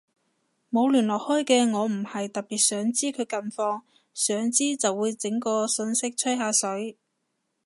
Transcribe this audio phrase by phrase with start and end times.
[0.71, 3.81] 冇聯絡開嘅我都唔係特別想知佢近況，
[4.15, 6.97] 想知就會整個訊息吹下水